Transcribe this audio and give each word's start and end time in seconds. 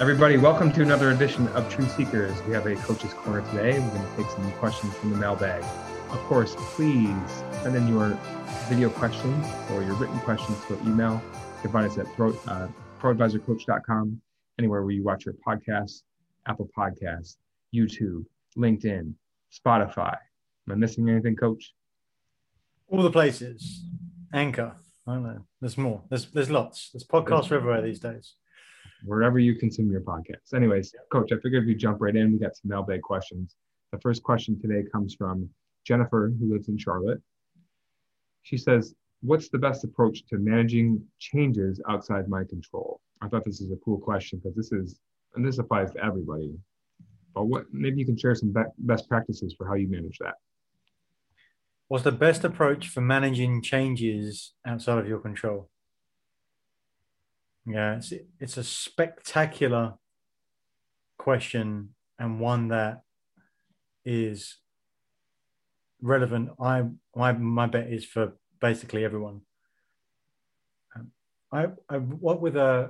Everybody, 0.00 0.38
welcome 0.38 0.72
to 0.72 0.80
another 0.80 1.10
edition 1.10 1.46
of 1.48 1.68
Truth 1.68 1.94
Seekers. 1.94 2.42
We 2.44 2.54
have 2.54 2.64
a 2.64 2.74
coach's 2.74 3.12
corner 3.12 3.42
today. 3.50 3.78
We're 3.78 3.90
going 3.90 4.00
to 4.00 4.16
take 4.16 4.30
some 4.30 4.50
questions 4.52 4.94
from 4.94 5.10
the 5.10 5.16
mailbag. 5.16 5.62
Of 6.10 6.18
course, 6.20 6.56
please 6.56 7.12
send 7.62 7.76
in 7.76 7.86
your 7.86 8.18
video 8.70 8.88
questions 8.88 9.46
or 9.70 9.82
your 9.82 9.92
written 9.96 10.18
questions 10.20 10.58
to 10.68 10.78
our 10.78 10.88
email. 10.88 11.22
You 11.34 11.60
can 11.60 11.72
find 11.72 11.86
us 11.86 11.98
at 11.98 12.06
pro, 12.16 12.30
uh, 12.48 12.68
proadvisorcoach.com, 12.98 14.22
anywhere 14.58 14.82
where 14.82 14.90
you 14.90 15.04
watch 15.04 15.26
your 15.26 15.34
podcasts, 15.46 16.00
Apple 16.46 16.70
Podcasts, 16.74 17.36
YouTube, 17.74 18.24
LinkedIn, 18.56 19.12
Spotify. 19.52 20.16
Am 20.66 20.72
I 20.72 20.74
missing 20.76 21.10
anything, 21.10 21.36
Coach? 21.36 21.74
All 22.88 23.02
the 23.02 23.10
places. 23.10 23.84
Anchor. 24.32 24.76
I 25.06 25.12
don't 25.12 25.24
know. 25.24 25.44
There's 25.60 25.76
more. 25.76 26.04
There's 26.08 26.24
there's 26.30 26.50
lots. 26.50 26.88
There's 26.90 27.04
podcasts 27.04 27.52
everywhere 27.52 27.82
these 27.82 28.00
days 28.00 28.36
wherever 29.04 29.38
you 29.38 29.54
consume 29.54 29.90
your 29.90 30.00
podcasts. 30.00 30.54
Anyways, 30.54 30.94
Coach, 31.12 31.32
I 31.32 31.36
figured 31.36 31.64
if 31.64 31.68
you 31.68 31.74
jump 31.74 32.00
right 32.00 32.14
in, 32.14 32.32
we 32.32 32.38
got 32.38 32.56
some 32.56 32.68
mailbag 32.68 33.02
questions. 33.02 33.56
The 33.92 34.00
first 34.00 34.22
question 34.22 34.60
today 34.60 34.88
comes 34.90 35.14
from 35.14 35.48
Jennifer, 35.84 36.32
who 36.38 36.52
lives 36.52 36.68
in 36.68 36.78
Charlotte. 36.78 37.20
She 38.42 38.56
says, 38.56 38.94
What's 39.22 39.50
the 39.50 39.58
best 39.58 39.84
approach 39.84 40.26
to 40.28 40.38
managing 40.38 41.02
changes 41.18 41.80
outside 41.88 42.26
my 42.28 42.42
control? 42.44 43.00
I 43.20 43.28
thought 43.28 43.44
this 43.44 43.60
is 43.60 43.70
a 43.70 43.76
cool 43.84 43.98
question 43.98 44.38
because 44.38 44.56
this 44.56 44.72
is, 44.72 44.98
and 45.34 45.46
this 45.46 45.58
applies 45.58 45.92
to 45.92 46.02
everybody. 46.02 46.54
But 47.34 47.44
what 47.44 47.66
maybe 47.70 48.00
you 48.00 48.06
can 48.06 48.16
share 48.16 48.34
some 48.34 48.50
be- 48.50 48.62
best 48.78 49.08
practices 49.08 49.54
for 49.56 49.66
how 49.66 49.74
you 49.74 49.88
manage 49.88 50.18
that. 50.18 50.34
What's 51.88 52.04
the 52.04 52.12
best 52.12 52.44
approach 52.44 52.88
for 52.88 53.00
managing 53.00 53.62
changes 53.62 54.54
outside 54.64 54.98
of 54.98 55.08
your 55.08 55.18
control? 55.18 55.69
Yeah, 57.66 57.96
it's 57.96 58.12
it's 58.38 58.56
a 58.56 58.64
spectacular 58.64 59.94
question 61.18 61.90
and 62.18 62.40
one 62.40 62.68
that 62.68 63.02
is 64.04 64.56
relevant. 66.00 66.50
I 66.60 66.84
my 67.14 67.32
my 67.32 67.66
bet 67.66 67.88
is 67.92 68.04
for 68.04 68.32
basically 68.60 69.04
everyone. 69.04 69.42
Um, 70.96 71.12
I 71.52 71.66
I 71.88 71.98
what 71.98 72.40
with 72.40 72.56
a 72.56 72.62
uh, 72.62 72.88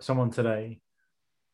someone 0.00 0.30
today 0.30 0.80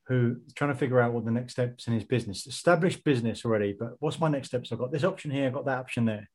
who 0.06 0.36
is 0.46 0.52
trying 0.52 0.72
to 0.72 0.78
figure 0.78 1.00
out 1.00 1.12
what 1.12 1.24
the 1.24 1.30
next 1.30 1.54
steps 1.54 1.86
in 1.86 1.94
his 1.94 2.04
business, 2.04 2.46
established 2.46 3.02
business 3.04 3.42
already, 3.44 3.74
but 3.78 3.92
what's 4.00 4.20
my 4.20 4.28
next 4.28 4.48
steps? 4.48 4.70
I've 4.70 4.78
got 4.78 4.92
this 4.92 5.04
option 5.04 5.30
here, 5.30 5.46
I've 5.46 5.54
got 5.54 5.64
that 5.64 5.78
option 5.78 6.04
there. 6.04 6.28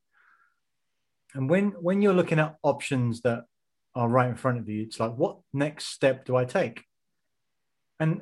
And 1.36 1.50
when 1.50 1.70
when 1.80 2.02
you're 2.02 2.14
looking 2.14 2.40
at 2.40 2.56
options 2.64 3.22
that 3.22 3.46
are 4.00 4.08
right 4.08 4.30
in 4.30 4.36
front 4.36 4.58
of 4.58 4.70
you. 4.70 4.84
It's 4.84 5.00
like, 5.00 5.16
what 5.16 5.40
next 5.52 5.88
step 5.88 6.26
do 6.26 6.38
I 6.38 6.46
take? 6.46 6.86
And 8.00 8.22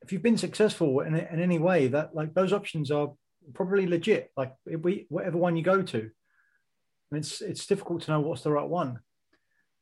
if 0.00 0.12
you've 0.12 0.22
been 0.22 0.38
successful 0.38 1.00
in, 1.00 1.14
in 1.14 1.40
any 1.40 1.58
way, 1.58 1.88
that 1.88 2.14
like 2.14 2.32
those 2.32 2.54
options 2.54 2.90
are 2.90 3.12
probably 3.52 3.86
legit. 3.86 4.32
Like 4.34 4.54
we, 4.64 5.04
whatever 5.10 5.36
one 5.36 5.56
you 5.56 5.62
go 5.62 5.82
to, 5.82 5.98
and 5.98 7.18
it's 7.18 7.42
it's 7.42 7.66
difficult 7.66 8.02
to 8.02 8.12
know 8.12 8.20
what's 8.20 8.40
the 8.40 8.50
right 8.50 8.66
one. 8.66 9.00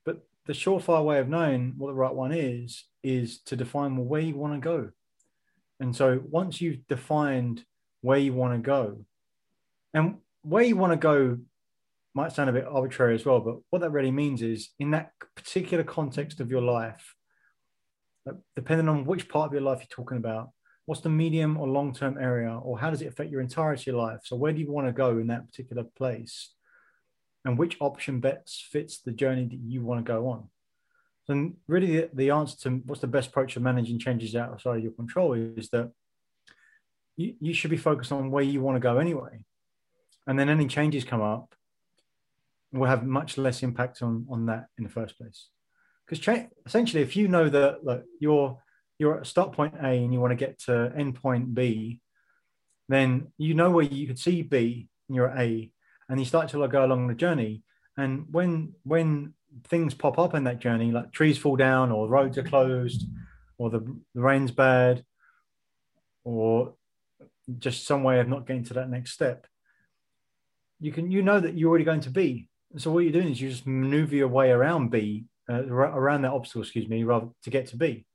But 0.04 0.26
the 0.46 0.54
surefire 0.54 1.04
way 1.04 1.20
of 1.20 1.28
knowing 1.28 1.74
what 1.78 1.88
the 1.88 1.94
right 1.94 2.14
one 2.14 2.32
is 2.32 2.84
is 3.04 3.38
to 3.42 3.54
define 3.54 3.96
where 3.96 4.20
you 4.20 4.34
want 4.34 4.54
to 4.54 4.60
go. 4.60 4.90
And 5.78 5.94
so 5.94 6.20
once 6.28 6.60
you've 6.60 6.84
defined 6.88 7.64
where 8.00 8.18
you 8.18 8.34
want 8.34 8.54
to 8.54 8.58
go, 8.58 9.04
and 9.94 10.16
where 10.42 10.64
you 10.64 10.76
want 10.76 10.92
to 10.92 10.96
go 10.96 11.38
might 12.14 12.32
sound 12.32 12.50
a 12.50 12.52
bit 12.52 12.66
arbitrary 12.66 13.14
as 13.14 13.24
well, 13.24 13.40
but 13.40 13.56
what 13.70 13.80
that 13.80 13.90
really 13.90 14.10
means 14.10 14.42
is 14.42 14.70
in 14.78 14.90
that 14.90 15.12
particular 15.36 15.84
context 15.84 16.40
of 16.40 16.50
your 16.50 16.62
life, 16.62 17.14
uh, 18.28 18.32
depending 18.56 18.88
on 18.88 19.04
which 19.04 19.28
part 19.28 19.48
of 19.48 19.52
your 19.52 19.62
life 19.62 19.78
you're 19.78 20.04
talking 20.04 20.18
about, 20.18 20.50
what's 20.86 21.02
the 21.02 21.08
medium 21.08 21.56
or 21.56 21.68
long 21.68 21.94
term 21.94 22.18
area, 22.18 22.58
or 22.58 22.78
how 22.78 22.90
does 22.90 23.02
it 23.02 23.06
affect 23.08 23.30
your 23.30 23.40
entirety 23.40 23.90
of 23.90 23.96
life? 23.96 24.20
So, 24.24 24.36
where 24.36 24.52
do 24.52 24.60
you 24.60 24.70
want 24.70 24.88
to 24.88 24.92
go 24.92 25.18
in 25.18 25.28
that 25.28 25.46
particular 25.46 25.84
place? 25.84 26.52
And 27.44 27.56
which 27.56 27.76
option 27.80 28.20
best 28.20 28.66
fits 28.70 28.98
the 28.98 29.12
journey 29.12 29.46
that 29.46 29.60
you 29.64 29.82
want 29.82 30.04
to 30.04 30.12
go 30.12 30.28
on? 30.28 30.48
And 31.28 31.54
really, 31.68 31.96
the, 31.96 32.10
the 32.12 32.30
answer 32.30 32.56
to 32.62 32.82
what's 32.86 33.00
the 33.00 33.06
best 33.06 33.28
approach 33.28 33.54
to 33.54 33.60
managing 33.60 34.00
changes 34.00 34.34
outside 34.34 34.78
of 34.78 34.82
your 34.82 34.92
control 34.92 35.34
is 35.34 35.68
that 35.70 35.92
you, 37.16 37.34
you 37.40 37.54
should 37.54 37.70
be 37.70 37.76
focused 37.76 38.10
on 38.10 38.30
where 38.30 38.42
you 38.42 38.60
want 38.60 38.74
to 38.76 38.80
go 38.80 38.98
anyway. 38.98 39.44
And 40.26 40.38
then 40.38 40.48
any 40.48 40.66
changes 40.66 41.04
come 41.04 41.22
up, 41.22 41.54
will 42.72 42.86
have 42.86 43.06
much 43.06 43.38
less 43.38 43.62
impact 43.62 44.02
on 44.02 44.26
on 44.30 44.46
that 44.46 44.66
in 44.78 44.84
the 44.84 44.90
first 44.90 45.16
place. 45.16 45.48
Because 46.06 46.20
cha- 46.20 46.48
essentially, 46.66 47.02
if 47.02 47.16
you 47.16 47.28
know 47.28 47.48
that 47.48 47.84
look, 47.84 48.04
you're 48.20 48.58
you're 48.98 49.18
at 49.20 49.26
start 49.26 49.52
point 49.52 49.74
A 49.82 49.88
and 49.88 50.12
you 50.12 50.20
want 50.20 50.32
to 50.32 50.36
get 50.36 50.58
to 50.64 50.92
end 50.96 51.14
point 51.14 51.54
B, 51.54 52.00
then 52.88 53.32
you 53.38 53.54
know 53.54 53.70
where 53.70 53.84
you 53.84 54.06
could 54.06 54.18
see 54.18 54.42
B 54.42 54.88
and 55.08 55.16
you're 55.16 55.30
at 55.30 55.40
A, 55.40 55.70
and 56.08 56.20
you 56.20 56.26
start 56.26 56.48
to 56.50 56.68
go 56.68 56.84
along 56.84 57.06
the 57.06 57.14
journey. 57.14 57.62
And 57.96 58.26
when 58.30 58.74
when 58.84 59.34
things 59.64 59.94
pop 59.94 60.18
up 60.18 60.34
in 60.34 60.44
that 60.44 60.60
journey, 60.60 60.92
like 60.92 61.12
trees 61.12 61.38
fall 61.38 61.56
down 61.56 61.90
or 61.90 62.08
roads 62.08 62.38
are 62.38 62.42
closed, 62.42 63.06
or 63.58 63.70
the, 63.70 63.80
the 64.14 64.20
rain's 64.20 64.50
bad, 64.50 65.04
or 66.24 66.74
just 67.58 67.86
some 67.86 68.04
way 68.04 68.20
of 68.20 68.28
not 68.28 68.46
getting 68.46 68.64
to 68.64 68.74
that 68.74 68.90
next 68.90 69.12
step, 69.12 69.46
you 70.78 70.92
can 70.92 71.10
you 71.10 71.22
know 71.22 71.40
that 71.40 71.54
you're 71.56 71.70
already 71.70 71.84
going 71.84 72.00
to 72.02 72.10
be 72.10 72.49
so 72.76 72.90
what 72.90 73.00
you're 73.00 73.12
doing 73.12 73.30
is 73.30 73.40
you 73.40 73.50
just 73.50 73.66
maneuver 73.66 74.14
your 74.14 74.28
way 74.28 74.50
around 74.50 74.90
B, 74.90 75.24
uh, 75.48 75.66
around 75.66 76.22
that 76.22 76.32
obstacle, 76.32 76.62
excuse 76.62 76.88
me, 76.88 77.02
rather 77.04 77.28
to 77.42 77.50
get 77.50 77.66
to 77.68 77.76
B. 77.76 78.06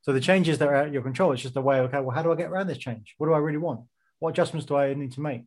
So 0.00 0.12
the 0.12 0.20
changes 0.20 0.58
that 0.58 0.68
are 0.68 0.74
out 0.74 0.86
of 0.86 0.92
your 0.92 1.02
control, 1.02 1.32
it's 1.32 1.42
just 1.42 1.56
a 1.56 1.60
way, 1.60 1.80
okay, 1.80 2.00
well, 2.00 2.14
how 2.14 2.22
do 2.22 2.32
I 2.32 2.36
get 2.36 2.50
around 2.50 2.68
this 2.68 2.78
change? 2.78 3.14
What 3.18 3.26
do 3.26 3.34
I 3.34 3.38
really 3.38 3.58
want? 3.58 3.80
What 4.20 4.30
adjustments 4.30 4.66
do 4.66 4.76
I 4.76 4.94
need 4.94 5.12
to 5.12 5.20
make? 5.20 5.42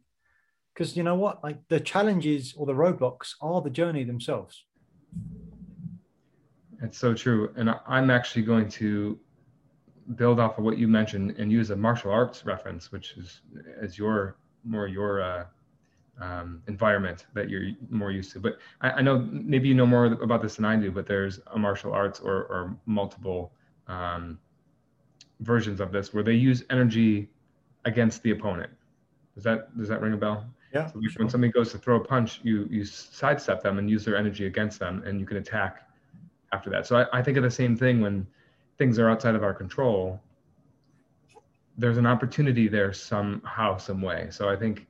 Because 0.74 0.96
you 0.96 1.04
know 1.04 1.16
what? 1.16 1.44
Like 1.44 1.58
the 1.68 1.80
challenges 1.80 2.54
or 2.56 2.66
the 2.66 2.74
roadblocks 2.74 3.34
are 3.42 3.62
the 3.62 3.70
journey 3.70 4.04
themselves. 4.04 4.64
It's 6.82 6.98
so 6.98 7.14
true. 7.14 7.52
And 7.56 7.74
I'm 7.88 8.10
actually 8.10 8.44
going 8.44 8.70
to 8.70 9.20
build 10.16 10.40
off 10.40 10.58
of 10.58 10.64
what 10.64 10.78
you 10.78 10.88
mentioned 10.88 11.36
and 11.38 11.52
use 11.52 11.70
a 11.70 11.76
martial 11.76 12.12
arts 12.12 12.46
reference, 12.46 12.92
which 12.92 13.14
is 13.18 13.42
as 13.82 13.98
your 13.98 14.38
more 14.64 14.88
your 14.88 15.22
uh, 15.22 15.46
um, 16.20 16.62
environment 16.68 17.26
that 17.34 17.50
you're 17.50 17.72
more 17.90 18.12
used 18.12 18.32
to. 18.34 18.40
But 18.40 18.58
I, 18.82 18.92
I, 18.92 19.02
know 19.02 19.28
maybe 19.32 19.68
you 19.68 19.74
know 19.74 19.86
more 19.86 20.06
about 20.06 20.42
this 20.42 20.56
than 20.56 20.66
I 20.66 20.76
do, 20.76 20.92
but 20.92 21.08
there's 21.08 21.40
a 21.54 21.58
martial 21.58 21.94
arts 21.94 22.20
or, 22.20 22.34
or 22.34 22.78
multiple 22.86 23.54
um, 23.88 24.38
versions 25.40 25.80
of 25.80 25.92
this 25.92 26.14
where 26.14 26.24
they 26.24 26.34
use 26.34 26.64
energy 26.70 27.30
against 27.86 28.22
the 28.24 28.32
opponent. 28.32 28.70
Does 29.36 29.44
that 29.44 29.78
does 29.78 29.88
that 29.88 30.02
ring 30.02 30.14
a 30.14 30.18
bell? 30.18 30.46
Yeah. 30.74 30.88
So 30.88 31.00
sure. 31.02 31.24
When 31.24 31.30
somebody 31.30 31.52
goes 31.52 31.72
to 31.72 31.78
throw 31.78 31.98
a 31.98 32.04
punch, 32.04 32.42
you 32.44 32.68
you 32.70 32.86
sidestep 32.86 33.62
them 33.64 33.78
and 33.80 33.90
use 33.90 34.06
their 34.06 34.18
energy 34.18 34.46
against 34.46 34.80
them, 34.80 35.04
and 35.06 35.20
you 35.20 35.26
can 35.26 35.38
attack 35.38 35.88
after 36.52 36.70
that. 36.70 36.86
So 36.86 36.98
I, 36.98 37.20
I 37.20 37.24
think 37.24 37.38
of 37.38 37.44
the 37.44 37.52
same 37.52 37.76
thing 37.76 38.02
when 38.02 38.28
things 38.78 39.00
are 39.00 39.10
outside 39.10 39.36
of 39.36 39.44
our 39.44 39.54
control. 39.54 40.20
There's 41.78 41.98
an 41.98 42.06
opportunity 42.06 42.68
there 42.68 42.94
somehow, 42.94 43.78
some 43.78 44.02
way. 44.02 44.28
So 44.30 44.50
I 44.50 44.56
think 44.56 44.88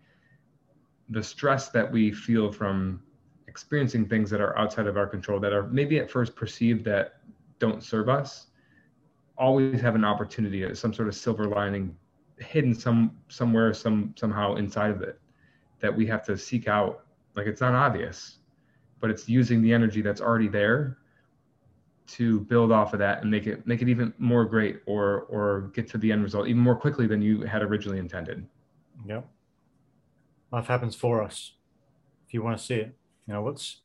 the 1.12 1.22
stress 1.22 1.70
that 1.70 1.90
we 1.90 2.12
feel 2.12 2.52
from 2.52 3.02
experiencing 3.48 4.08
things 4.08 4.30
that 4.30 4.40
are 4.40 4.58
outside 4.58 4.88
of 4.88 4.98
our 4.98 5.06
control 5.06 5.40
that 5.40 5.52
are 5.52 5.68
maybe 5.68 6.00
at 6.00 6.10
first 6.10 6.36
perceived 6.36 6.86
that 6.86 7.18
don't 7.60 7.84
serve 7.84 8.08
us 8.08 8.47
always 9.38 9.82
have 9.82 9.94
an 9.94 10.06
opportunity 10.06 10.66
uh, 10.66 10.74
some 10.74 10.94
sort 10.94 11.08
of 11.08 11.16
silver 11.16 11.46
lining 11.46 11.96
hidden 12.40 12.74
some 12.74 13.12
somewhere 13.28 13.74
some 13.74 14.14
somehow 14.18 14.56
inside 14.56 14.90
of 14.90 15.02
it 15.02 15.20
that 15.80 15.96
we 15.96 16.06
have 16.06 16.24
to 16.24 16.38
seek 16.38 16.68
out. 16.68 17.06
Like 17.35 17.46
it's 17.46 17.62
not 17.62 17.74
obvious 17.74 18.38
but 19.02 19.09
it's 19.09 19.28
using 19.28 19.62
the 19.62 19.74
energy 19.74 20.02
that's 20.02 20.22
already 20.22 20.47
there 20.47 20.97
to 22.08 22.40
build 22.41 22.72
off 22.72 22.94
of 22.94 23.00
that 23.00 23.22
and 23.22 23.30
make 23.30 23.47
it 23.47 23.68
make 23.68 23.82
it 23.82 23.90
even 23.90 24.14
more 24.18 24.46
great 24.46 24.82
or 24.85 25.24
or 25.24 25.72
get 25.74 25.88
to 25.90 25.97
the 25.97 26.12
end 26.12 26.24
result 26.24 26.47
even 26.47 26.62
more 26.62 26.76
quickly 26.76 27.06
than 27.06 27.22
you 27.22 27.41
had 27.41 27.62
originally 27.64 28.00
intended. 28.00 28.47
Yep 29.06 29.28
life 30.52 30.68
happens 30.68 30.96
for 30.96 31.24
us 31.24 31.53
if 32.28 32.34
you 32.34 32.44
want 32.44 32.58
to 32.58 32.64
see 32.64 32.76
it. 32.76 32.96
You 33.28 33.34
know 33.34 33.42
what's 33.42 33.82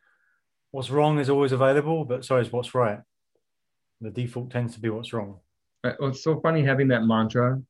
what's 0.70 0.90
wrong 0.90 1.18
is 1.18 1.30
always 1.30 1.52
available 1.52 2.04
but 2.04 2.24
so 2.24 2.36
is 2.38 2.52
what's 2.52 2.74
right. 2.74 3.00
The 4.00 4.10
default 4.10 4.50
tends 4.50 4.74
to 4.74 4.80
be 4.80 4.90
what's 4.90 5.12
wrong. 5.12 5.38
Uh, 5.82 5.92
well, 5.98 6.10
it's 6.10 6.22
so 6.22 6.40
funny 6.40 6.62
having 6.62 6.88
that 6.88 7.04
mantra 7.04 7.60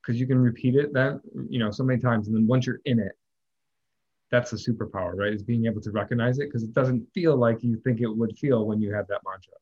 because 0.00 0.20
you 0.20 0.26
can 0.26 0.38
repeat 0.38 0.74
it 0.74 0.92
that 0.92 1.20
you 1.48 1.58
know 1.58 1.70
so 1.70 1.82
many 1.82 2.00
times 2.00 2.28
and 2.28 2.36
then 2.36 2.46
once 2.46 2.66
you're 2.66 2.80
in 2.84 2.98
it 2.98 3.12
that's 4.30 4.50
the 4.50 4.56
superpower 4.56 5.14
right? 5.14 5.32
Is 5.32 5.42
being 5.42 5.66
able 5.66 5.80
to 5.82 5.90
recognize 5.90 6.38
it 6.38 6.46
because 6.46 6.64
it 6.64 6.74
doesn't 6.74 7.06
feel 7.14 7.36
like 7.36 7.62
you 7.62 7.80
think 7.84 8.00
it 8.00 8.08
would 8.08 8.36
feel 8.38 8.66
when 8.66 8.80
you 8.80 8.92
have 8.92 9.06
that 9.08 9.20
mantra. 9.24 9.54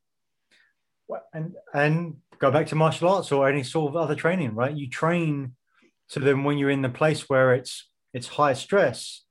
Well, 1.08 1.22
and 1.34 1.54
and 1.74 2.16
go 2.38 2.50
back 2.50 2.66
to 2.68 2.74
martial 2.74 3.08
arts 3.08 3.30
or 3.30 3.48
any 3.48 3.62
sort 3.62 3.90
of 3.90 3.96
other 3.96 4.14
training 4.14 4.54
right? 4.54 4.74
You 4.74 4.88
train 4.88 5.54
so 6.06 6.20
then 6.20 6.44
when 6.44 6.58
you're 6.58 6.70
in 6.70 6.82
the 6.82 6.88
place 6.88 7.28
where 7.28 7.54
it's 7.54 7.86
it's 8.12 8.28
high 8.28 8.52
stress 8.52 9.22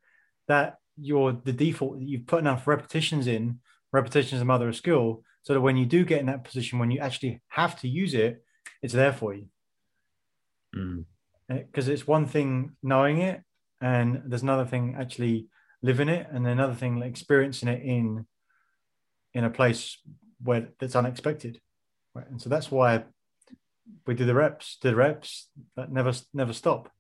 that 0.48 0.78
you're 1.00 1.32
the 1.32 1.54
default 1.54 2.00
you've 2.00 2.28
put 2.28 2.40
enough 2.40 2.68
repetitions 2.68 3.28
in 3.28 3.60
repetitions 3.92 4.34
is 4.34 4.42
a 4.42 4.46
mother 4.46 4.70
of 4.70 4.76
skill 4.76 5.24
so 5.44 5.54
that 5.54 5.62
when 5.62 5.78
you 5.78 5.86
do 5.86 6.06
get 6.06 6.20
in 6.20 6.28
that 6.28 6.44
position, 6.44 6.80
when 6.80 6.92
you 6.92 7.00
actually 7.00 7.42
have 7.50 7.80
to 7.82 7.88
use 7.88 8.14
it, 8.14 8.44
it's 8.82 8.94
there 8.94 9.14
for 9.14 9.34
you. 9.34 9.48
Because 11.48 11.88
mm. 11.88 11.92
it's 11.92 12.08
one 12.08 12.26
thing 12.26 12.76
knowing 12.84 13.20
it, 13.20 13.42
and 13.82 14.22
there's 14.26 14.44
another 14.44 14.66
thing 14.66 14.96
actually 15.00 15.48
living 15.82 16.10
it, 16.10 16.28
and 16.32 16.46
another 16.46 16.76
thing 16.76 17.00
like 17.00 17.10
experiencing 17.10 17.70
it 17.70 17.82
in 17.82 18.26
in 19.34 19.44
a 19.44 19.50
place 19.50 19.98
where 20.44 20.70
that's 20.80 20.96
unexpected. 20.96 21.60
Right? 22.14 22.30
And 22.30 22.42
so 22.42 22.50
that's 22.50 22.70
why 22.70 23.04
we 24.06 24.14
do 24.14 24.26
the 24.26 24.36
reps, 24.36 24.78
do 24.82 24.90
the 24.90 24.96
reps 24.96 25.50
that 25.76 25.92
never 25.92 26.14
never 26.34 26.54
stop. 26.54 26.92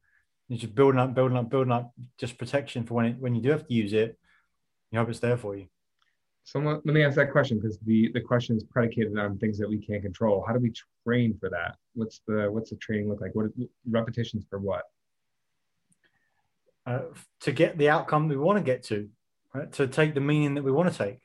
You're 0.51 0.59
just 0.59 0.75
building 0.75 0.99
up, 0.99 1.13
building 1.13 1.37
up, 1.37 1.49
building 1.49 1.71
up, 1.71 1.93
just 2.17 2.37
protection 2.37 2.83
for 2.83 2.95
when 2.95 3.05
it, 3.05 3.15
when 3.17 3.33
you 3.33 3.41
do 3.41 3.51
have 3.51 3.65
to 3.65 3.73
use 3.73 3.93
it. 3.93 4.19
You 4.91 4.99
hope 4.99 5.07
it's 5.07 5.19
there 5.19 5.37
for 5.37 5.55
you. 5.55 5.67
So 6.43 6.59
let 6.59 6.83
me 6.83 7.05
ask 7.05 7.15
that 7.15 7.31
question 7.31 7.57
because 7.57 7.77
the 7.79 8.11
the 8.11 8.19
question 8.19 8.57
is 8.57 8.63
predicated 8.65 9.17
on 9.17 9.37
things 9.37 9.57
that 9.59 9.69
we 9.69 9.77
can't 9.77 10.03
control. 10.03 10.43
How 10.45 10.51
do 10.51 10.59
we 10.59 10.73
train 11.05 11.37
for 11.39 11.49
that? 11.51 11.77
What's 11.93 12.19
the 12.27 12.51
what's 12.51 12.69
the 12.69 12.75
training 12.75 13.07
look 13.07 13.21
like? 13.21 13.33
What 13.33 13.45
repetitions 13.89 14.43
for 14.49 14.59
what? 14.59 14.83
Uh, 16.85 17.03
to 17.39 17.53
get 17.53 17.77
the 17.77 17.87
outcome 17.87 18.27
we 18.27 18.35
want 18.35 18.57
to 18.57 18.63
get 18.63 18.83
to, 18.83 19.07
right? 19.53 19.71
To 19.71 19.87
take 19.87 20.15
the 20.15 20.19
meaning 20.19 20.55
that 20.55 20.63
we 20.63 20.71
want 20.73 20.91
to 20.91 20.97
take. 20.97 21.21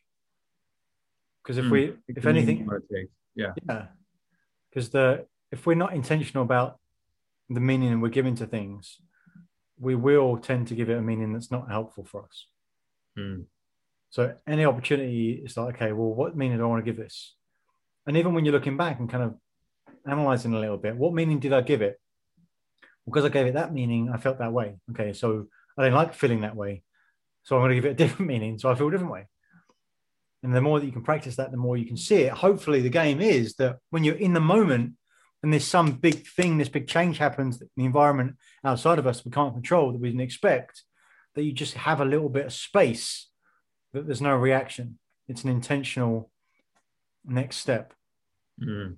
Because 1.42 1.58
if 1.58 1.64
mm, 1.64 1.70
we, 1.72 1.96
if 2.06 2.26
anything, 2.26 2.70
yeah, 3.34 3.54
yeah, 3.68 3.86
because 4.70 4.90
the 4.90 5.26
if 5.50 5.66
we're 5.66 5.74
not 5.74 5.94
intentional 5.94 6.44
about 6.44 6.78
the 7.50 7.58
meaning 7.58 8.00
we're 8.00 8.08
giving 8.08 8.36
to 8.36 8.46
things, 8.46 9.00
we 9.78 9.94
will 9.94 10.38
tend 10.38 10.68
to 10.68 10.74
give 10.74 10.90
it 10.90 10.98
a 10.98 11.02
meaning 11.02 11.32
that's 11.32 11.50
not 11.50 11.70
helpful 11.70 12.04
for 12.04 12.24
us. 12.24 12.46
Mm. 13.18 13.44
So 14.10 14.34
any 14.46 14.64
opportunity 14.64 15.42
is 15.44 15.56
like, 15.56 15.76
okay, 15.76 15.92
well, 15.92 16.14
what 16.14 16.36
meaning 16.36 16.58
do 16.58 16.64
I 16.64 16.68
want 16.68 16.84
to 16.84 16.90
give 16.90 16.96
this? 16.96 17.34
And 18.06 18.16
even 18.16 18.34
when 18.34 18.44
you're 18.44 18.54
looking 18.54 18.76
back 18.76 18.98
and 18.98 19.10
kind 19.10 19.24
of 19.24 19.34
analyzing 20.06 20.54
a 20.54 20.60
little 20.60 20.78
bit, 20.78 20.96
what 20.96 21.12
meaning 21.12 21.38
did 21.38 21.52
I 21.52 21.60
give 21.60 21.82
it? 21.82 22.00
Because 23.04 23.24
I 23.24 23.28
gave 23.28 23.46
it 23.46 23.54
that 23.54 23.74
meaning, 23.74 24.10
I 24.12 24.16
felt 24.16 24.38
that 24.38 24.52
way. 24.52 24.76
Okay, 24.92 25.12
so 25.12 25.48
I 25.76 25.84
didn't 25.84 25.96
like 25.96 26.14
feeling 26.14 26.40
that 26.40 26.56
way. 26.56 26.82
So 27.42 27.56
I'm 27.56 27.62
going 27.62 27.70
to 27.70 27.74
give 27.76 27.84
it 27.84 27.90
a 27.90 27.94
different 27.94 28.28
meaning. 28.32 28.58
So 28.58 28.70
I 28.70 28.74
feel 28.74 28.88
a 28.88 28.90
different 28.90 29.12
way. 29.12 29.26
And 30.42 30.54
the 30.54 30.60
more 30.60 30.78
that 30.78 30.86
you 30.86 30.92
can 30.92 31.02
practice 31.02 31.36
that, 31.36 31.50
the 31.50 31.56
more 31.56 31.76
you 31.76 31.86
can 31.86 31.96
see 31.96 32.22
it. 32.22 32.32
Hopefully, 32.32 32.80
the 32.80 32.88
game 32.88 33.20
is 33.20 33.54
that 33.54 33.78
when 33.90 34.04
you're 34.04 34.14
in 34.14 34.32
the 34.32 34.40
moment 34.40 34.92
and 35.46 35.52
there's 35.52 35.64
some 35.64 35.92
big 35.92 36.26
thing, 36.26 36.58
this 36.58 36.68
big 36.68 36.88
change 36.88 37.18
happens 37.18 37.60
in 37.60 37.68
the 37.76 37.84
environment 37.84 38.34
outside 38.64 38.98
of 38.98 39.06
us 39.06 39.24
we 39.24 39.30
can't 39.30 39.54
control 39.54 39.92
that 39.92 40.00
we 40.00 40.08
didn't 40.08 40.22
expect, 40.22 40.82
that 41.36 41.44
you 41.44 41.52
just 41.52 41.74
have 41.74 42.00
a 42.00 42.04
little 42.04 42.28
bit 42.28 42.46
of 42.46 42.52
space 42.52 43.28
that 43.92 44.06
there's 44.06 44.20
no 44.20 44.34
reaction. 44.34 44.98
It's 45.28 45.44
an 45.44 45.50
intentional 45.50 46.32
next 47.24 47.58
step. 47.58 47.94
Mm. 48.60 48.96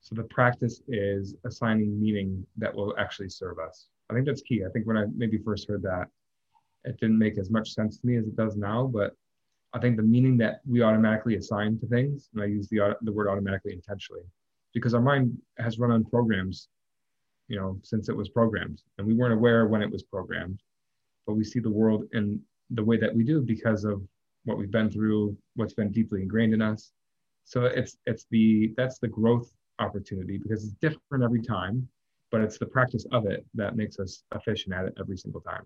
So 0.00 0.16
the 0.16 0.24
practice 0.24 0.82
is 0.88 1.36
assigning 1.44 2.00
meaning 2.00 2.44
that 2.56 2.74
will 2.74 2.96
actually 2.98 3.28
serve 3.28 3.60
us. 3.60 3.86
I 4.10 4.14
think 4.14 4.26
that's 4.26 4.42
key. 4.42 4.64
I 4.66 4.70
think 4.70 4.84
when 4.84 4.96
I 4.96 5.04
maybe 5.16 5.38
first 5.38 5.68
heard 5.68 5.82
that, 5.82 6.08
it 6.82 6.98
didn't 6.98 7.20
make 7.20 7.38
as 7.38 7.50
much 7.50 7.70
sense 7.70 7.98
to 7.98 8.06
me 8.08 8.16
as 8.16 8.26
it 8.26 8.34
does 8.34 8.56
now. 8.56 8.90
But 8.92 9.14
I 9.74 9.78
think 9.78 9.96
the 9.96 10.02
meaning 10.02 10.38
that 10.38 10.60
we 10.66 10.82
automatically 10.82 11.36
assign 11.36 11.78
to 11.78 11.86
things, 11.86 12.30
and 12.34 12.42
I 12.42 12.46
use 12.46 12.66
the 12.68 12.96
the 13.02 13.12
word 13.12 13.28
automatically 13.28 13.74
intentionally, 13.74 14.22
because 14.74 14.94
our 14.94 15.00
mind 15.00 15.36
has 15.58 15.78
run 15.78 15.90
on 15.90 16.04
programs, 16.04 16.68
you 17.48 17.56
know, 17.56 17.78
since 17.82 18.08
it 18.08 18.16
was 18.16 18.28
programmed, 18.28 18.82
and 18.98 19.06
we 19.06 19.14
weren't 19.14 19.34
aware 19.34 19.66
when 19.66 19.82
it 19.82 19.90
was 19.90 20.02
programmed, 20.02 20.60
but 21.26 21.34
we 21.34 21.44
see 21.44 21.60
the 21.60 21.70
world 21.70 22.04
in 22.12 22.40
the 22.70 22.84
way 22.84 22.96
that 22.96 23.14
we 23.14 23.24
do 23.24 23.40
because 23.40 23.84
of 23.84 24.02
what 24.44 24.56
we've 24.56 24.70
been 24.70 24.90
through, 24.90 25.36
what's 25.56 25.74
been 25.74 25.90
deeply 25.90 26.22
ingrained 26.22 26.54
in 26.54 26.62
us. 26.62 26.92
So 27.44 27.64
it's 27.64 27.96
it's 28.06 28.26
the 28.30 28.72
that's 28.76 28.98
the 28.98 29.08
growth 29.08 29.50
opportunity 29.78 30.38
because 30.38 30.64
it's 30.64 30.74
different 30.74 31.24
every 31.24 31.42
time, 31.42 31.88
but 32.30 32.40
it's 32.40 32.58
the 32.58 32.66
practice 32.66 33.06
of 33.12 33.26
it 33.26 33.44
that 33.54 33.76
makes 33.76 33.98
us 33.98 34.22
efficient 34.34 34.74
at 34.74 34.84
it 34.84 34.94
every 35.00 35.16
single 35.16 35.40
time. 35.40 35.64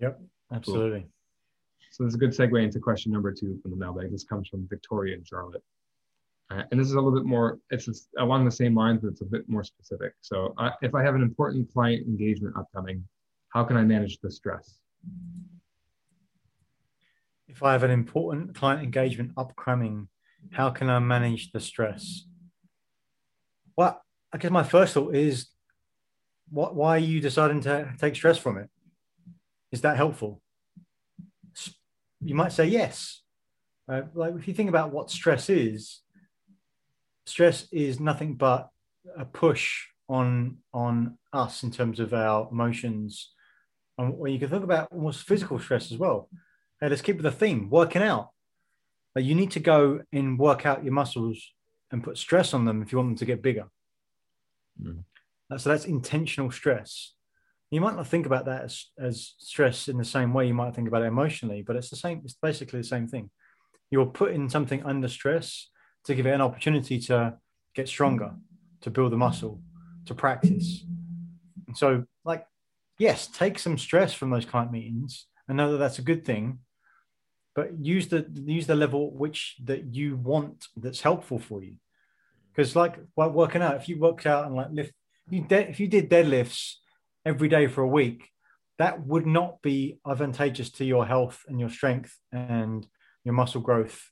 Yep, 0.00 0.20
absolutely. 0.52 1.00
Cool. 1.00 1.08
So 1.90 2.04
this 2.04 2.10
is 2.10 2.14
a 2.16 2.18
good 2.18 2.30
segue 2.30 2.62
into 2.62 2.80
question 2.80 3.12
number 3.12 3.32
two 3.32 3.58
from 3.62 3.70
the 3.70 3.76
mailbag. 3.76 4.10
This 4.10 4.24
comes 4.24 4.48
from 4.48 4.66
Victoria 4.68 5.16
in 5.16 5.24
Charlotte. 5.24 5.62
Uh, 6.50 6.62
and 6.70 6.78
this 6.78 6.86
is 6.86 6.92
a 6.92 6.96
little 6.96 7.18
bit 7.18 7.24
more, 7.24 7.58
it's 7.70 7.88
along 8.18 8.44
the 8.44 8.50
same 8.50 8.74
lines, 8.74 9.00
but 9.00 9.08
it's 9.08 9.22
a 9.22 9.24
bit 9.24 9.48
more 9.48 9.64
specific. 9.64 10.12
So 10.20 10.54
uh, 10.58 10.70
if 10.82 10.94
I 10.94 11.02
have 11.02 11.14
an 11.14 11.22
important 11.22 11.72
client 11.72 12.06
engagement 12.06 12.54
upcoming, 12.56 13.08
how 13.48 13.64
can 13.64 13.76
I 13.76 13.82
manage 13.82 14.20
the 14.20 14.30
stress? 14.30 14.78
If 17.48 17.62
I 17.62 17.72
have 17.72 17.82
an 17.82 17.90
important 17.90 18.54
client 18.54 18.82
engagement 18.82 19.32
upcoming, 19.36 20.08
how 20.50 20.70
can 20.70 20.90
I 20.90 20.98
manage 20.98 21.52
the 21.52 21.60
stress? 21.60 22.26
Well, 23.76 24.02
I 24.32 24.38
guess 24.38 24.50
my 24.50 24.64
first 24.64 24.94
thought 24.94 25.14
is, 25.14 25.48
what, 26.50 26.74
why 26.74 26.96
are 26.96 26.98
you 26.98 27.20
deciding 27.20 27.62
to 27.62 27.92
take 27.98 28.16
stress 28.16 28.38
from 28.38 28.58
it? 28.58 28.68
Is 29.72 29.80
that 29.80 29.96
helpful? 29.96 30.42
You 32.20 32.34
might 32.34 32.52
say 32.52 32.66
yes. 32.66 33.22
Uh, 33.88 34.02
like 34.14 34.34
if 34.34 34.46
you 34.48 34.54
think 34.54 34.68
about 34.68 34.92
what 34.92 35.10
stress 35.10 35.48
is, 35.50 36.00
stress 37.26 37.66
is 37.72 38.00
nothing 38.00 38.34
but 38.34 38.68
a 39.16 39.24
push 39.24 39.86
on 40.08 40.58
on 40.72 41.18
us 41.32 41.62
in 41.62 41.70
terms 41.70 41.98
of 41.98 42.12
our 42.12 42.48
emotions 42.50 43.32
and 43.98 44.18
when 44.18 44.32
you 44.32 44.38
can 44.38 44.50
think 44.50 44.64
about 44.64 44.88
almost 44.90 45.26
physical 45.26 45.58
stress 45.58 45.92
as 45.92 45.98
well. 45.98 46.28
Hey, 46.80 46.88
let's 46.88 47.02
keep 47.02 47.16
with 47.16 47.24
the 47.24 47.30
theme 47.30 47.70
working 47.70 48.02
out. 48.02 48.30
Like 49.14 49.24
you 49.24 49.34
need 49.34 49.52
to 49.52 49.60
go 49.60 50.00
and 50.12 50.38
work 50.38 50.66
out 50.66 50.84
your 50.84 50.92
muscles 50.92 51.52
and 51.92 52.02
put 52.02 52.18
stress 52.18 52.52
on 52.52 52.64
them 52.64 52.82
if 52.82 52.90
you 52.90 52.98
want 52.98 53.10
them 53.10 53.16
to 53.18 53.24
get 53.24 53.42
bigger. 53.42 53.66
Mm. 54.82 55.04
So 55.56 55.70
that's 55.70 55.84
intentional 55.84 56.50
stress. 56.50 57.14
You 57.70 57.80
might 57.80 57.94
not 57.94 58.08
think 58.08 58.26
about 58.26 58.46
that 58.46 58.64
as, 58.64 58.86
as 58.98 59.34
stress 59.38 59.88
in 59.88 59.98
the 59.98 60.04
same 60.04 60.34
way 60.34 60.46
you 60.46 60.54
might 60.54 60.74
think 60.74 60.88
about 60.88 61.02
it 61.02 61.06
emotionally, 61.06 61.62
but 61.62 61.76
it's 61.76 61.90
the 61.90 61.96
same. 61.96 62.22
It's 62.24 62.34
basically 62.34 62.80
the 62.80 62.86
same 62.86 63.06
thing. 63.06 63.30
You're 63.90 64.06
putting 64.06 64.48
something 64.48 64.82
under 64.84 65.08
stress 65.08 65.70
to 66.04 66.14
give 66.14 66.26
it 66.26 66.32
an 66.32 66.40
opportunity 66.40 66.98
to 67.00 67.34
get 67.74 67.88
stronger, 67.88 68.32
to 68.82 68.90
build 68.90 69.12
the 69.12 69.16
muscle, 69.16 69.60
to 70.06 70.14
practice. 70.14 70.84
And 71.66 71.76
so, 71.76 72.04
like 72.24 72.46
yes, 72.98 73.26
take 73.26 73.58
some 73.58 73.78
stress 73.78 74.12
from 74.14 74.30
those 74.30 74.44
client 74.44 74.72
meetings 74.72 75.26
and 75.48 75.56
know 75.56 75.72
that 75.72 75.78
that's 75.78 75.98
a 75.98 76.02
good 76.02 76.24
thing. 76.24 76.60
But 77.54 77.78
use 77.78 78.08
the 78.08 78.26
use 78.34 78.66
the 78.66 78.74
level 78.74 79.12
which 79.12 79.56
that 79.64 79.94
you 79.94 80.16
want 80.16 80.66
that's 80.76 81.00
helpful 81.00 81.38
for 81.38 81.62
you. 81.62 81.76
Because 82.52 82.74
like 82.74 82.96
while 83.14 83.30
working 83.30 83.62
out, 83.62 83.76
if 83.76 83.88
you 83.88 83.98
worked 83.98 84.26
out 84.26 84.46
and 84.46 84.54
like 84.54 84.68
lift, 84.72 84.92
you, 85.30 85.42
de- 85.42 85.70
if 85.70 85.78
you 85.78 85.86
did 85.86 86.10
deadlifts 86.10 86.74
every 87.24 87.48
day 87.48 87.66
for 87.66 87.82
a 87.82 87.88
week, 87.88 88.30
that 88.78 89.06
would 89.06 89.26
not 89.26 89.62
be 89.62 89.98
advantageous 90.06 90.70
to 90.72 90.84
your 90.84 91.06
health 91.06 91.44
and 91.48 91.60
your 91.60 91.70
strength 91.70 92.18
and 92.32 92.86
your 93.24 93.34
muscle 93.34 93.60
growth. 93.60 94.10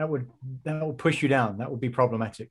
That 0.00 0.08
would 0.08 0.30
that 0.64 0.86
would 0.86 0.96
push 0.96 1.22
you 1.22 1.28
down. 1.28 1.58
That 1.58 1.70
would 1.70 1.78
be 1.78 1.90
problematic. 1.90 2.50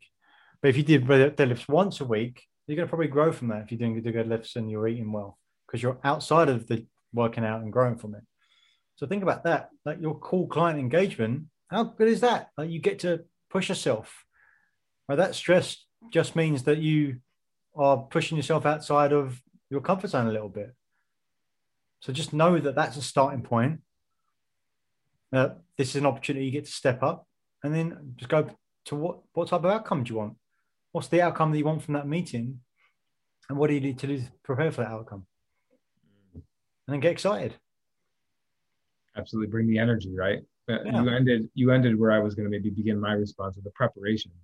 But 0.61 0.67
if 0.67 0.77
you 0.77 0.83
did 0.83 1.05
deadlifts 1.05 1.67
once 1.67 1.99
a 1.99 2.05
week, 2.05 2.43
you're 2.67 2.75
going 2.75 2.87
to 2.87 2.89
probably 2.89 3.07
grow 3.07 3.31
from 3.31 3.47
that 3.47 3.63
if 3.63 3.71
you're 3.71 3.79
doing 3.79 3.99
the 3.99 4.11
good 4.11 4.27
lifts 4.27 4.55
and 4.55 4.69
you're 4.69 4.87
eating 4.87 5.11
well 5.11 5.39
because 5.65 5.81
you're 5.81 5.97
outside 6.03 6.47
of 6.47 6.67
the 6.67 6.85
working 7.11 7.43
out 7.43 7.61
and 7.61 7.73
growing 7.73 7.97
from 7.97 8.13
it. 8.13 8.21
So 8.97 9.07
think 9.07 9.23
about 9.23 9.45
that. 9.45 9.69
Like 9.83 9.99
your 9.99 10.19
cool 10.19 10.45
client 10.45 10.77
engagement, 10.77 11.45
how 11.69 11.85
good 11.85 12.07
is 12.07 12.21
that? 12.21 12.49
Like 12.55 12.69
you 12.69 12.77
get 12.77 12.99
to 12.99 13.23
push 13.49 13.69
yourself. 13.69 14.25
Right? 15.07 15.15
That 15.15 15.33
stress 15.33 15.83
just 16.11 16.35
means 16.35 16.65
that 16.65 16.77
you 16.77 17.17
are 17.75 17.97
pushing 17.97 18.37
yourself 18.37 18.67
outside 18.67 19.11
of 19.11 19.41
your 19.71 19.81
comfort 19.81 20.11
zone 20.11 20.27
a 20.27 20.31
little 20.31 20.49
bit. 20.49 20.75
So 22.01 22.13
just 22.13 22.31
know 22.31 22.59
that 22.59 22.75
that's 22.75 22.97
a 22.97 23.01
starting 23.01 23.41
point. 23.41 23.79
Uh, 25.33 25.49
this 25.79 25.89
is 25.89 25.95
an 25.95 26.05
opportunity 26.05 26.45
you 26.45 26.51
get 26.51 26.65
to 26.65 26.71
step 26.71 27.01
up 27.01 27.25
and 27.63 27.73
then 27.73 28.13
just 28.17 28.29
go 28.29 28.49
to 28.85 28.95
what, 28.95 29.19
what 29.33 29.49
type 29.49 29.63
of 29.63 29.65
outcome 29.65 30.03
do 30.03 30.13
you 30.13 30.19
want? 30.19 30.35
what's 30.91 31.07
the 31.07 31.21
outcome 31.21 31.51
that 31.51 31.57
you 31.57 31.65
want 31.65 31.83
from 31.83 31.93
that 31.93 32.07
meeting? 32.07 32.59
And 33.49 33.57
what 33.57 33.67
do 33.67 33.73
you 33.73 33.81
need 33.81 33.99
to 33.99 34.07
do 34.07 34.17
to 34.17 34.31
prepare 34.43 34.71
for 34.71 34.81
that 34.81 34.91
outcome? 34.91 35.25
And 36.33 36.43
then 36.87 36.99
get 36.99 37.11
excited. 37.11 37.55
Absolutely 39.17 39.51
bring 39.51 39.67
the 39.67 39.79
energy 39.79 40.13
right? 40.15 40.39
Uh, 40.69 40.83
yeah. 40.85 41.01
you 41.01 41.09
ended 41.09 41.49
you 41.55 41.71
ended 41.71 41.99
where 41.99 42.11
i 42.11 42.19
was 42.19 42.35
going 42.35 42.45
to 42.45 42.49
maybe 42.51 42.69
begin 42.69 42.99
my 42.99 43.13
response 43.13 43.55
with 43.55 43.65
the 43.65 43.71
preparation. 43.71 44.31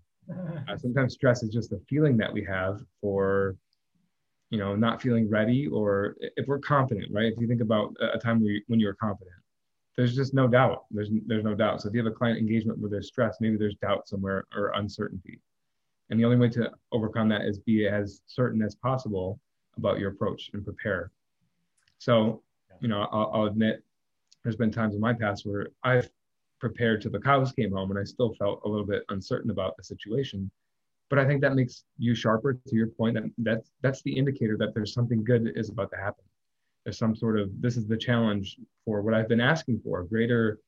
Uh, 0.68 0.76
sometimes 0.76 1.14
stress 1.14 1.44
is 1.44 1.52
just 1.52 1.70
the 1.70 1.80
feeling 1.88 2.18
that 2.18 2.34
we 2.34 2.44
have 2.44 2.80
for 3.00 3.56
you 4.50 4.58
know 4.58 4.76
not 4.76 5.00
feeling 5.00 5.30
ready 5.30 5.68
or 5.68 6.16
if 6.20 6.48
we're 6.48 6.58
confident 6.58 7.06
right? 7.12 7.32
If 7.32 7.40
you 7.40 7.48
think 7.48 7.62
about 7.62 7.96
a 8.02 8.18
time 8.18 8.42
where 8.42 8.54
you, 8.54 8.62
when 8.66 8.80
you're 8.80 8.96
confident 8.96 9.36
there's 9.98 10.16
just 10.16 10.34
no 10.34 10.48
doubt 10.48 10.86
there's 10.92 11.10
there's 11.26 11.44
no 11.44 11.56
doubt 11.56 11.82
so 11.82 11.88
if 11.88 11.94
you 11.94 12.04
have 12.04 12.12
a 12.12 12.16
client 12.16 12.38
engagement 12.38 12.78
where 12.80 12.90
there's 12.90 13.08
stress 13.08 13.38
maybe 13.40 13.58
there's 13.58 13.76
doubt 13.76 14.08
somewhere 14.08 14.46
or 14.56 14.72
uncertainty 14.76 15.40
and 16.10 16.20
the 16.20 16.26
only 16.26 16.38
way 16.38 16.50
to 16.50 16.72
overcome 16.92 17.30
that 17.30 17.42
is 17.42 17.60
be 17.60 17.88
as 17.88 18.22
certain 18.28 18.62
as 18.62 18.76
possible 18.76 19.40
about 19.78 20.00
your 20.00 20.12
approach 20.12 20.52
and 20.54 20.64
prepare. 20.64 21.12
So, 21.98 22.42
you 22.80 22.88
know, 22.88 23.08
I'll, 23.12 23.32
I'll 23.34 23.46
admit 23.46 23.84
there's 24.44 24.56
been 24.56 24.72
times 24.72 24.96
in 24.96 25.02
my 25.02 25.14
past 25.14 25.46
where 25.46 25.70
I've 25.84 26.10
prepared 26.60 27.02
till 27.02 27.12
the 27.12 27.20
cows 27.20 27.52
came 27.52 27.72
home 27.72 27.90
and 27.90 28.00
I 28.00 28.04
still 28.04 28.34
felt 28.36 28.62
a 28.64 28.68
little 28.68 28.86
bit 28.86 29.04
uncertain 29.10 29.50
about 29.50 29.76
the 29.78 29.84
situation. 29.84 30.52
But 31.10 31.20
I 31.20 31.26
think 31.26 31.42
that 31.42 31.56
makes 31.56 31.84
you 31.98 32.16
sharper 32.16 32.54
to 32.54 32.76
your 32.76 32.88
point 32.88 33.16
that 33.16 33.32
that's 33.38 33.72
that's 33.82 34.02
the 34.04 34.16
indicator 34.16 34.58
that 34.58 34.74
there's 34.74 34.94
something 34.94 35.24
good 35.24 35.52
is 35.56 35.70
about 35.70 35.92
to 35.92 35.98
happen. 35.98 36.24
There's 36.86 37.00
some 37.00 37.16
sort 37.16 37.40
of 37.40 37.50
this 37.60 37.78
is 37.78 37.88
the 37.88 37.98
challenge 37.98 38.58
for 38.86 39.02
what 39.02 39.16
I've 39.16 39.28
been 39.28 39.42
asking 39.42 39.82
for, 39.84 40.04
greater, 40.04 40.60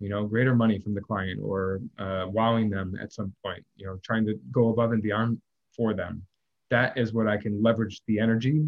you 0.00 0.08
know, 0.08 0.24
greater 0.24 0.54
money 0.54 0.78
from 0.78 0.94
the 0.94 1.00
client 1.02 1.40
or 1.42 1.80
uh, 1.98 2.24
wowing 2.28 2.70
them 2.70 2.98
at 3.00 3.12
some 3.12 3.34
point, 3.44 3.62
you 3.76 3.86
know, 3.86 3.98
trying 4.02 4.24
to 4.26 4.34
go 4.50 4.70
above 4.70 4.92
and 4.92 5.02
beyond 5.02 5.40
for 5.76 5.92
them. 5.92 6.22
That 6.70 6.96
is 6.96 7.12
what 7.12 7.28
I 7.28 7.36
can 7.36 7.62
leverage 7.62 8.00
the 8.06 8.18
energy. 8.18 8.64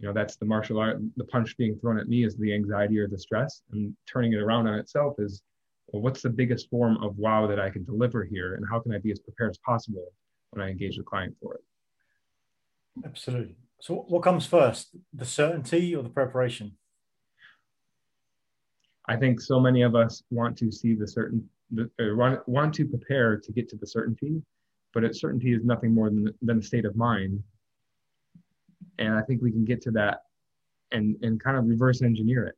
You 0.00 0.06
know 0.06 0.14
that's 0.14 0.36
the 0.36 0.46
martial 0.46 0.78
art 0.78 0.98
the 1.18 1.24
punch 1.24 1.58
being 1.58 1.78
thrown 1.78 1.98
at 1.98 2.08
me 2.08 2.24
is 2.24 2.34
the 2.34 2.54
anxiety 2.54 2.98
or 2.98 3.06
the 3.06 3.18
stress 3.18 3.60
and 3.72 3.94
turning 4.10 4.32
it 4.32 4.40
around 4.40 4.66
on 4.66 4.78
itself 4.78 5.16
is 5.18 5.42
well 5.88 6.00
what's 6.00 6.22
the 6.22 6.30
biggest 6.30 6.70
form 6.70 6.96
of 7.02 7.18
wow 7.18 7.46
that 7.46 7.60
i 7.60 7.68
can 7.68 7.84
deliver 7.84 8.24
here 8.24 8.54
and 8.54 8.64
how 8.70 8.80
can 8.80 8.94
i 8.94 8.98
be 8.98 9.12
as 9.12 9.18
prepared 9.18 9.50
as 9.50 9.58
possible 9.58 10.06
when 10.52 10.64
i 10.66 10.70
engage 10.70 10.96
the 10.96 11.02
client 11.02 11.36
for 11.38 11.52
it? 11.52 11.60
Absolutely 13.04 13.56
so 13.80 13.94
what 14.08 14.22
comes 14.22 14.46
first 14.46 14.96
the 15.12 15.24
certainty 15.24 15.94
or 15.94 16.02
the 16.02 16.08
preparation 16.08 16.72
i 19.08 19.16
think 19.16 19.40
so 19.40 19.58
many 19.58 19.82
of 19.82 19.94
us 19.94 20.22
want 20.30 20.56
to 20.56 20.70
see 20.70 20.94
the 20.94 21.06
certain 21.06 21.48
the, 21.72 21.88
want, 22.16 22.46
want 22.48 22.74
to 22.74 22.84
prepare 22.84 23.36
to 23.36 23.52
get 23.52 23.68
to 23.68 23.76
the 23.76 23.86
certainty 23.86 24.42
but 24.92 25.04
it, 25.04 25.14
certainty 25.14 25.52
is 25.52 25.64
nothing 25.64 25.94
more 25.94 26.10
than, 26.10 26.34
than 26.42 26.58
a 26.58 26.62
state 26.62 26.84
of 26.84 26.96
mind 26.96 27.42
and 29.00 29.14
I 29.14 29.22
think 29.22 29.42
we 29.42 29.50
can 29.50 29.64
get 29.64 29.80
to 29.82 29.90
that 29.92 30.22
and 30.92 31.16
and 31.22 31.40
kind 31.42 31.56
of 31.56 31.66
reverse 31.66 32.02
engineer 32.02 32.46
it. 32.46 32.56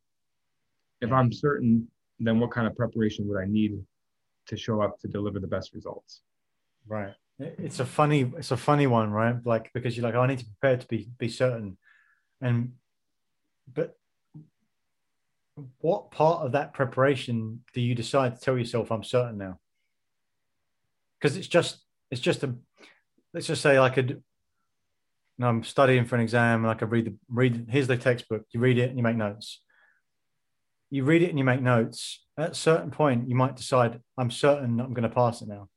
If 1.01 1.13
I'm 1.13 1.33
certain, 1.33 1.89
then 2.21 2.39
what 2.39 2.51
kind 2.51 2.67
of 2.67 2.77
preparation 2.77 3.27
would 3.29 3.41
I 3.41 3.47
need 3.47 3.83
to 4.47 4.57
show 4.57 4.83
up 4.83 4.99
to 5.01 5.09
deliver 5.09 5.41
the 5.41 5.47
best 5.47 5.73
results? 5.73 6.23
Right. 6.87 7.15
It's 7.39 7.81
a 7.81 7.85
funny 7.85 8.33
it's 8.37 8.51
a 8.51 8.57
funny 8.57 8.87
one, 8.87 9.11
right? 9.11 9.37
Like 9.45 9.71
because 9.75 9.97
you're 9.97 10.05
like, 10.05 10.15
oh, 10.15 10.21
I 10.21 10.27
need 10.27 10.39
to 10.39 10.47
prepare 10.47 10.77
to 10.77 10.87
be 10.87 11.09
be 11.19 11.29
certain, 11.29 11.77
and 12.41 12.73
but 13.73 13.97
what 15.81 16.11
part 16.11 16.45
of 16.45 16.53
that 16.53 16.73
preparation 16.73 17.63
do 17.75 17.81
you 17.81 17.95
decide 17.95 18.37
to 18.37 18.41
tell 18.41 18.57
yourself 18.57 18.91
I'm 18.91 19.05
certain 19.05 19.39
now? 19.39 19.59
Because 21.21 21.37
it's 21.37 21.49
just 21.49 21.79
it's 22.11 22.21
just 22.21 22.43
a 22.45 22.55
let's 23.35 23.47
just 23.47 23.63
say 23.63 23.79
I 23.79 23.91
could 23.91 24.23
I'm 25.41 25.65
studying 25.65 26.05
for 26.05 26.15
an 26.15 26.21
exam 26.21 26.63
and 26.63 26.71
I 26.71 26.75
can 26.75 26.89
read 26.89 27.07
the 27.07 27.15
read 27.29 27.67
here's 27.69 27.89
the 27.89 27.97
textbook. 27.97 28.45
You 28.51 28.61
read 28.61 28.79
it 28.79 28.89
and 28.89 28.99
you 28.99 29.03
make 29.03 29.17
notes. 29.17 29.61
You 30.91 31.05
read 31.05 31.23
it 31.23 31.31
and 31.31 31.39
you 31.39 31.45
make 31.45 31.63
notes. 31.63 32.25
At 32.39 32.51
a 32.51 32.55
certain 32.55 32.91
point, 32.91 33.29
you 33.29 33.35
might 33.35 33.57
decide, 33.57 34.01
I'm 34.19 34.31
certain 34.31 34.79
I'm 34.79 34.93
going 34.93 35.09
to 35.09 35.15
pass 35.15 35.43
it 35.43 35.49
now. 35.49 35.69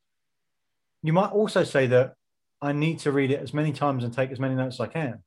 You 1.06 1.14
might 1.14 1.32
also 1.32 1.64
say 1.64 1.88
that 1.88 2.16
I 2.62 2.72
need 2.72 3.00
to 3.00 3.12
read 3.12 3.32
it 3.32 3.42
as 3.42 3.54
many 3.54 3.72
times 3.72 4.04
and 4.04 4.14
take 4.14 4.32
as 4.32 4.40
many 4.40 4.56
notes 4.56 4.78
as 4.78 4.82
I 4.82 4.88
can. 4.88 5.24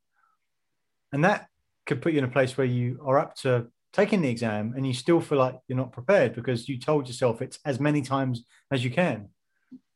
And 1.12 1.25
that 1.25 1.47
could 1.87 2.02
put 2.02 2.12
you 2.12 2.18
in 2.18 2.25
a 2.25 2.28
place 2.28 2.56
where 2.56 2.66
you 2.66 3.00
are 3.04 3.18
up 3.18 3.35
to 3.37 3.68
taking 3.92 4.20
the 4.20 4.28
exam 4.28 4.75
and 4.76 4.87
you 4.87 4.92
still 4.92 5.20
feel 5.20 5.38
like 5.38 5.58
you're 5.66 5.78
not 5.78 5.92
prepared 5.92 6.35
because 6.35 6.68
you 6.68 6.78
told 6.78 7.06
yourself 7.06 7.40
it's 7.40 7.58
as 7.64 7.80
many 7.80 8.02
times 8.02 8.44
as 8.70 8.85
you 8.85 8.90
can. 8.90 9.28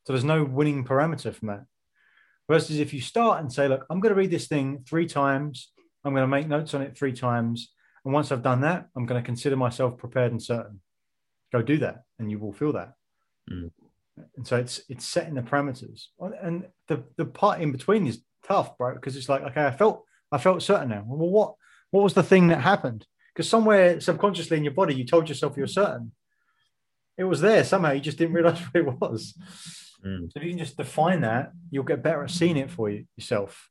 So 0.06 0.12
there's 0.12 0.24
no 0.24 0.44
winning 0.44 0.84
parameter 0.84 1.34
from 1.34 1.48
that. 1.48 1.64
Versus 2.48 2.78
if 2.78 2.92
you 2.92 3.00
start 3.00 3.40
and 3.40 3.52
say, 3.52 3.68
look, 3.68 3.84
I'm 3.90 4.00
going 4.00 4.14
to 4.14 4.18
read 4.18 4.30
this 4.30 4.48
thing 4.48 4.84
three 4.88 5.06
times, 5.06 5.72
I'm 6.04 6.12
going 6.12 6.24
to 6.24 6.28
make 6.28 6.48
notes 6.48 6.74
on 6.74 6.82
it 6.82 6.96
three 6.96 7.12
times. 7.12 7.72
And 8.04 8.12
once 8.12 8.32
I've 8.32 8.42
done 8.42 8.62
that, 8.62 8.86
I'm 8.96 9.06
going 9.06 9.20
to 9.20 9.26
consider 9.26 9.56
myself 9.56 9.96
prepared 9.96 10.32
and 10.32 10.42
certain. 10.42 10.80
Go 11.52 11.62
do 11.62 11.78
that, 11.78 12.02
and 12.18 12.30
you 12.30 12.38
will 12.38 12.52
feel 12.52 12.72
that. 12.72 12.94
Mm. 13.50 13.70
And 14.36 14.46
so 14.46 14.56
it's 14.56 14.80
it's 14.88 15.06
setting 15.06 15.34
the 15.34 15.42
parameters. 15.42 16.06
And 16.42 16.66
the 16.88 17.04
the 17.16 17.24
part 17.24 17.60
in 17.60 17.72
between 17.72 18.06
is 18.06 18.22
tough, 18.46 18.76
bro, 18.76 18.94
because 18.94 19.16
it's 19.16 19.28
like, 19.28 19.42
okay, 19.42 19.66
I 19.66 19.70
felt 19.70 20.04
I 20.30 20.38
felt 20.38 20.62
certain 20.62 20.90
now. 20.90 21.04
Well, 21.06 21.30
what 21.30 21.54
what 21.90 22.02
was 22.02 22.14
the 22.14 22.22
thing 22.22 22.48
that 22.48 22.60
happened? 22.60 23.06
Because 23.34 23.48
somewhere 23.48 24.00
subconsciously 24.00 24.56
in 24.56 24.64
your 24.64 24.74
body, 24.74 24.94
you 24.94 25.06
told 25.06 25.28
yourself 25.28 25.56
you're 25.56 25.66
certain. 25.66 26.12
It 27.16 27.24
was 27.24 27.40
there 27.40 27.64
somehow. 27.64 27.92
You 27.92 28.00
just 28.00 28.18
didn't 28.18 28.34
realize 28.34 28.58
what 28.72 28.80
it 28.80 29.00
was. 29.00 29.34
Mm. 30.04 30.32
So 30.32 30.32
if 30.36 30.42
you 30.42 30.50
can 30.50 30.58
just 30.58 30.76
define 30.76 31.20
that, 31.22 31.52
you'll 31.70 31.84
get 31.84 32.02
better 32.02 32.24
at 32.24 32.30
seeing 32.30 32.56
it 32.56 32.70
for 32.70 32.90
you, 32.90 33.06
yourself. 33.16 33.70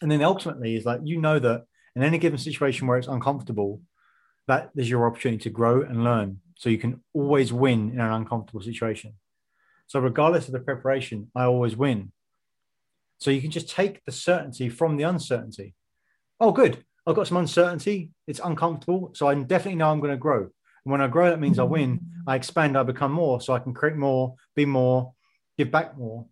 And 0.00 0.10
then 0.10 0.22
ultimately, 0.22 0.76
is 0.76 0.86
like 0.86 1.00
you 1.04 1.20
know 1.20 1.38
that 1.38 1.64
in 1.94 2.02
any 2.02 2.18
given 2.18 2.38
situation 2.38 2.86
where 2.86 2.98
it's 2.98 3.08
uncomfortable, 3.08 3.82
that 4.48 4.70
is 4.76 4.88
your 4.88 5.06
opportunity 5.06 5.42
to 5.44 5.50
grow 5.50 5.82
and 5.82 6.04
learn. 6.04 6.40
So 6.56 6.70
you 6.70 6.78
can 6.78 7.02
always 7.14 7.52
win 7.52 7.90
in 7.90 8.00
an 8.00 8.12
uncomfortable 8.12 8.62
situation. 8.62 9.14
So 9.90 9.98
regardless 9.98 10.46
of 10.46 10.52
the 10.52 10.60
preparation, 10.60 11.32
I 11.34 11.46
always 11.46 11.74
win. 11.74 12.12
So 13.18 13.32
you 13.32 13.42
can 13.42 13.50
just 13.50 13.68
take 13.68 14.04
the 14.04 14.12
certainty 14.12 14.68
from 14.68 14.96
the 14.96 15.02
uncertainty. 15.02 15.74
Oh, 16.38 16.52
good. 16.52 16.84
I've 17.04 17.16
got 17.16 17.26
some 17.26 17.38
uncertainty. 17.38 18.12
It's 18.28 18.38
uncomfortable. 18.38 19.10
So 19.14 19.26
I 19.26 19.34
definitely 19.34 19.74
know 19.74 19.90
I'm 19.90 19.98
going 19.98 20.12
to 20.12 20.16
grow. 20.16 20.42
And 20.42 20.92
when 20.92 21.00
I 21.00 21.08
grow, 21.08 21.28
that 21.28 21.40
means 21.40 21.58
I 21.58 21.64
win. 21.64 21.98
I 22.24 22.36
expand, 22.36 22.78
I 22.78 22.84
become 22.84 23.10
more. 23.10 23.40
So 23.40 23.52
I 23.52 23.58
can 23.58 23.74
create 23.74 23.96
more, 23.96 24.36
be 24.54 24.64
more, 24.64 25.12
give 25.58 25.72
back 25.72 25.98
more. 25.98 26.24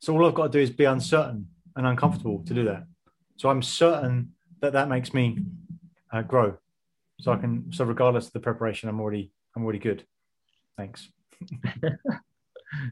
So 0.00 0.14
all 0.14 0.26
I've 0.26 0.32
got 0.32 0.44
to 0.44 0.58
do 0.58 0.60
is 0.60 0.70
be 0.70 0.86
uncertain 0.86 1.48
and 1.76 1.86
uncomfortable 1.86 2.42
to 2.46 2.54
do 2.54 2.64
that. 2.64 2.84
So 3.36 3.50
I'm 3.50 3.60
certain 3.60 4.32
that 4.62 4.72
that 4.72 4.88
makes 4.88 5.12
me 5.12 5.36
uh, 6.14 6.22
grow. 6.22 6.56
So 7.20 7.30
I 7.30 7.36
can. 7.36 7.74
So 7.74 7.84
regardless 7.84 8.28
of 8.28 8.32
the 8.32 8.40
preparation, 8.40 8.88
I'm 8.88 9.00
already 9.00 9.32
I'm 9.54 9.64
already 9.64 9.80
good. 9.80 10.06
Thanks. 10.78 11.10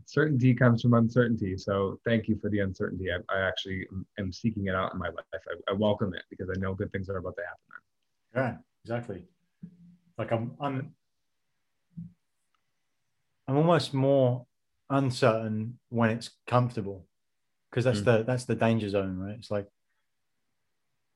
Certainty 0.05 0.55
comes 0.55 0.83
from 0.83 0.95
uncertainty. 0.95 1.57
So 1.57 1.99
thank 2.05 2.29
you 2.29 2.39
for 2.41 2.51
the 2.51 2.61
uncertainty. 2.61 3.07
I, 3.11 3.35
I 3.35 3.41
actually 3.41 3.87
am 4.19 4.33
seeking 4.33 4.67
it 4.67 4.75
out 4.75 4.93
in 4.93 4.99
my 4.99 5.09
life. 5.09 5.25
I, 5.33 5.73
I 5.73 5.73
welcome 5.73 6.15
it 6.15 6.23
because 6.31 6.49
I 6.55 6.59
know 6.59 6.75
good 6.75 6.93
things 6.93 7.09
are 7.09 7.17
about 7.17 7.37
to 7.37 7.43
happen. 7.43 7.61
Yeah, 8.35 8.57
exactly. 8.85 9.25
Like 10.19 10.33
I'm 10.33 10.53
I'm 10.61 10.95
I'm 13.49 13.57
almost 13.57 13.95
more 13.95 14.47
uncertain 14.91 15.79
when 15.89 16.11
it's 16.11 16.31
comfortable 16.47 17.07
because 17.71 17.85
that's 17.85 18.01
mm. 18.01 18.05
the 18.05 18.25
that's 18.25 18.45
the 18.45 18.55
danger 18.55 18.89
zone, 18.89 19.19
right? 19.19 19.37
It's 19.39 19.51
like 19.51 19.67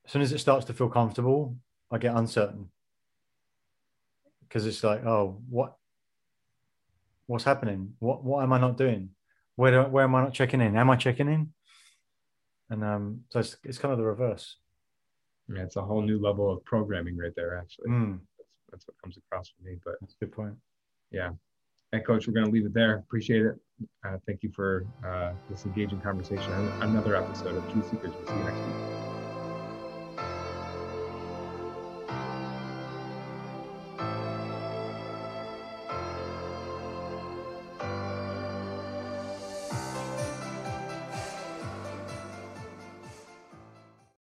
as 0.07 0.13
soon 0.13 0.23
as 0.23 0.33
it 0.33 0.39
starts 0.39 0.67
to 0.67 0.73
feel 0.73 0.89
comfortable, 0.89 1.57
I 1.91 1.99
get 1.99 2.17
uncertain 2.17 2.71
because 4.41 4.67
it's 4.67 4.83
like, 4.85 5.05
oh, 5.05 5.39
what 5.49 5.77
what's 7.27 7.45
happening? 7.45 7.95
What 7.99 8.25
what 8.25 8.43
am 8.43 8.53
I 8.53 8.61
not 8.61 8.77
doing? 8.77 9.11
Where 9.57 9.71
do, 9.71 9.91
where 9.91 10.05
am 10.05 10.15
I 10.15 10.23
not 10.23 10.35
checking 10.35 10.61
in? 10.61 10.77
Am 10.77 10.91
I 10.91 10.97
checking 10.97 11.29
in? 11.29 11.53
And 12.71 12.83
um, 12.83 13.21
so 13.31 13.39
it's, 13.41 13.57
it's 13.63 13.79
kind 13.79 13.93
of 13.93 13.99
the 13.99 14.05
reverse. 14.05 14.57
Yeah, 15.49 15.63
it's 15.63 15.77
a 15.77 15.83
whole 15.83 16.03
new 16.03 16.19
level 16.19 16.51
of 16.51 16.65
programming 16.65 17.17
right 17.17 17.33
there. 17.37 17.59
Actually, 17.59 17.91
mm. 17.91 18.19
that's, 18.39 18.49
that's 18.71 18.89
what 18.89 19.01
comes 19.03 19.17
across 19.17 19.51
for 19.51 19.65
me. 19.69 19.77
But 19.85 19.95
that's 20.01 20.15
a 20.15 20.25
good 20.25 20.33
point. 20.33 20.55
Yeah, 21.11 21.31
and 21.93 22.05
coach, 22.05 22.27
we're 22.27 22.33
going 22.33 22.47
to 22.47 22.53
leave 22.53 22.67
it 22.67 22.75
there. 22.75 22.97
Appreciate 22.97 23.43
it. 23.47 23.55
Uh, 24.05 24.17
thank 24.27 24.43
you 24.43 24.51
for 24.51 24.87
uh, 25.07 25.33
this 25.51 25.67
engaging 25.67 26.01
conversation. 26.01 26.53
Another 26.81 27.15
episode 27.15 27.57
of 27.57 27.71
Truth 27.73 27.91
Seekers. 27.91 28.13
We'll 28.13 28.27
see 28.27 28.35
you 28.35 28.45
next 28.45 28.59
week. 28.59 29.14